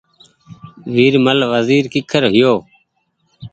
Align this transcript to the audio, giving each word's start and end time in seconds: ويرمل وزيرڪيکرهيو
ويرمل 0.93 1.39
وزيرڪيکرهيو 1.53 2.53